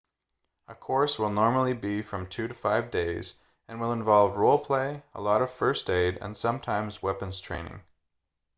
[0.67, 3.35] a course will normally be from 2-5 days
[3.67, 7.83] and will involve role play a lot of first aid and sometimes weapons training